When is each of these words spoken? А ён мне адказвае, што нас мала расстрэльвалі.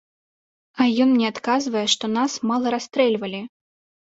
А 0.79 0.87
ён 1.05 1.09
мне 1.17 1.27
адказвае, 1.33 1.83
што 1.95 2.09
нас 2.15 2.39
мала 2.53 2.67
расстрэльвалі. 2.79 3.45